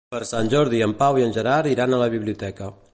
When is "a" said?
1.99-2.03